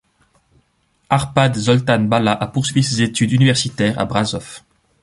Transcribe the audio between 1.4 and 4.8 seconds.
Zoltán Balla a poursuivi ses études universitaires à Brașov.